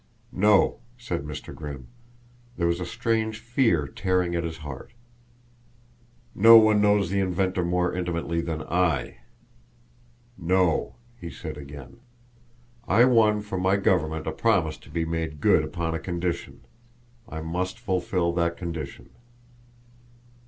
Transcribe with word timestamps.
"No," 0.33 0.79
said 0.97 1.21
Mr. 1.25 1.53
Grimm. 1.53 1.87
There 2.57 2.65
was 2.65 2.79
a 2.79 2.87
strange 2.87 3.37
fear 3.37 3.85
tearing 3.87 4.33
at 4.33 4.43
his 4.43 4.57
heart, 4.65 4.93
"No 6.33 6.57
one 6.57 6.81
knows 6.81 7.11
the 7.11 7.19
inventor 7.19 7.63
more 7.63 7.93
intimately 7.93 8.41
than 8.41 8.63
I." 8.63 9.17
"No," 10.39 10.95
he 11.19 11.29
said 11.29 11.55
again. 11.55 11.97
"I 12.87 13.05
won 13.05 13.41
from 13.41 13.61
my 13.61 13.75
government 13.75 14.25
a 14.25 14.31
promise 14.31 14.77
to 14.79 14.89
be 14.89 15.05
made 15.05 15.39
good 15.39 15.63
upon 15.63 15.93
a 15.93 15.99
condition 15.99 16.61
I 17.29 17.41
must 17.41 17.77
fulfil 17.77 18.31
that 18.33 18.57
condition." 18.57 19.11